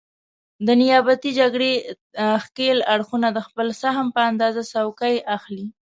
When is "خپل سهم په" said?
3.47-4.21